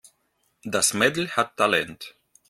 Das 0.63 0.95
Mädel 0.95 1.29
hat 1.29 1.57
Talent. 1.57 2.15